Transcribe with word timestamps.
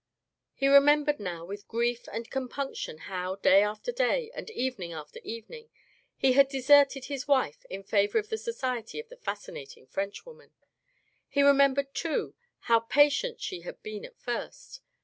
He 0.55 0.67
remembered 0.67 1.19
now 1.19 1.45
with 1.45 1.67
grief 1.67 2.07
and 2.11 2.27
compunction 2.31 2.97
how 3.05 3.35
day 3.35 3.61
after 3.61 3.91
day, 3.91 4.31
and 4.33 4.49
evening 4.49 4.91
after 4.91 5.19
evening, 5.23 5.69
he 6.17 6.33
had 6.33 6.47
deserted 6.47 7.05
his 7.05 7.27
wife 7.27 7.65
in 7.69 7.83
favor 7.83 8.17
of 8.17 8.29
the 8.29 8.39
society 8.39 8.99
of 8.99 9.09
the 9.09 9.15
fascinating 9.17 9.85
Frenchwoman. 9.85 10.53
He 11.29 11.43
remembered, 11.43 11.93
too, 11.93 12.33
how 12.61 12.79
pa 12.79 13.09
tient 13.11 13.41
she 13.41 13.61
had 13.61 13.83
been 13.83 14.03
at 14.03 14.17
first. 14.17 14.81